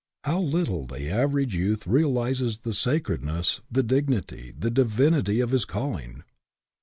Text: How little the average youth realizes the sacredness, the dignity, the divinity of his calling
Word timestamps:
How 0.23 0.39
little 0.41 0.87
the 0.87 1.11
average 1.11 1.53
youth 1.53 1.85
realizes 1.85 2.57
the 2.57 2.73
sacredness, 2.73 3.61
the 3.71 3.83
dignity, 3.83 4.51
the 4.57 4.71
divinity 4.71 5.39
of 5.41 5.51
his 5.51 5.63
calling 5.63 6.23